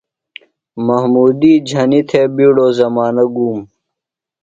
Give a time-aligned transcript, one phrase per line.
[0.85, 3.59] محمودی جھنیۡ تھےۡ بِیڈوۡ زمانہ گُوم۔